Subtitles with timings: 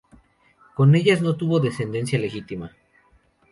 [0.73, 2.71] Con ellas no tuvo descendencia legítima.